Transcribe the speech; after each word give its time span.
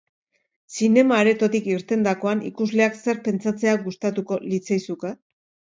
Zinema 0.77 1.19
aretotik 1.25 1.69
irtendakoan, 1.73 2.41
ikusleak 2.51 2.99
zer 3.05 3.21
pentsatzea 3.29 3.79
gustatuko 3.87 4.45
litzaizuke? 4.53 5.19